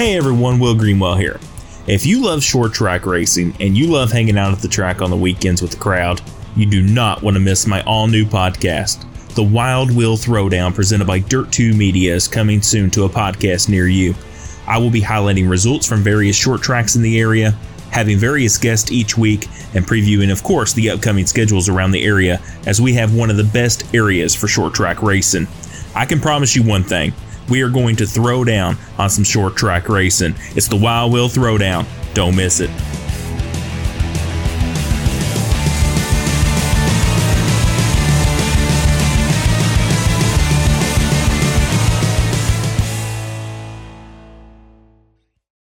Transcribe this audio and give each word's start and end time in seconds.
Hey 0.00 0.16
everyone, 0.16 0.58
Will 0.58 0.74
Greenwell 0.74 1.16
here. 1.16 1.38
If 1.86 2.06
you 2.06 2.22
love 2.22 2.42
short 2.42 2.72
track 2.72 3.04
racing 3.04 3.54
and 3.60 3.76
you 3.76 3.88
love 3.88 4.10
hanging 4.10 4.38
out 4.38 4.54
at 4.54 4.60
the 4.60 4.66
track 4.66 5.02
on 5.02 5.10
the 5.10 5.16
weekends 5.16 5.60
with 5.60 5.72
the 5.72 5.76
crowd, 5.76 6.22
you 6.56 6.64
do 6.64 6.80
not 6.80 7.22
want 7.22 7.34
to 7.34 7.38
miss 7.38 7.66
my 7.66 7.82
all 7.82 8.06
new 8.06 8.24
podcast. 8.24 9.04
The 9.34 9.42
Wild 9.42 9.94
Will 9.94 10.16
Throwdown, 10.16 10.74
presented 10.74 11.06
by 11.06 11.18
Dirt 11.18 11.52
2 11.52 11.74
Media, 11.74 12.14
is 12.14 12.28
coming 12.28 12.62
soon 12.62 12.88
to 12.92 13.04
a 13.04 13.10
podcast 13.10 13.68
near 13.68 13.88
you. 13.88 14.14
I 14.66 14.78
will 14.78 14.88
be 14.88 15.02
highlighting 15.02 15.50
results 15.50 15.86
from 15.86 16.00
various 16.00 16.34
short 16.34 16.62
tracks 16.62 16.96
in 16.96 17.02
the 17.02 17.20
area, 17.20 17.50
having 17.90 18.16
various 18.16 18.56
guests 18.56 18.90
each 18.90 19.18
week, 19.18 19.48
and 19.74 19.84
previewing, 19.84 20.32
of 20.32 20.42
course, 20.42 20.72
the 20.72 20.88
upcoming 20.88 21.26
schedules 21.26 21.68
around 21.68 21.90
the 21.90 22.04
area, 22.06 22.40
as 22.64 22.80
we 22.80 22.94
have 22.94 23.14
one 23.14 23.28
of 23.28 23.36
the 23.36 23.44
best 23.44 23.84
areas 23.94 24.34
for 24.34 24.48
short 24.48 24.72
track 24.72 25.02
racing. 25.02 25.46
I 25.94 26.06
can 26.06 26.20
promise 26.20 26.56
you 26.56 26.62
one 26.62 26.84
thing 26.84 27.12
we 27.50 27.62
are 27.62 27.68
going 27.68 27.96
to 27.96 28.06
throw 28.06 28.44
down 28.44 28.76
on 28.98 29.10
some 29.10 29.24
short 29.24 29.56
track 29.56 29.88
racing. 29.88 30.34
It's 30.56 30.68
the 30.68 30.76
Wild 30.76 31.12
Will 31.12 31.28
Throwdown. 31.28 31.86
Don't 32.14 32.36
miss 32.36 32.60
it. 32.60 32.70